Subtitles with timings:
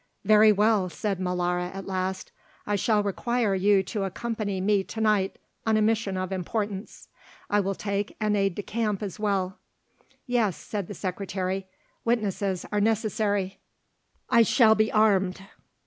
[0.25, 2.31] "Very well," said Molara at last,
[2.65, 7.07] "I shall require you to accompany me to night on a mission of importance.
[7.51, 9.59] I will take an aide de camp as well."
[10.25, 11.67] "Yes," said the Secretary;
[12.03, 13.59] "witnesses are necessary."
[14.27, 15.41] "I shall be armed."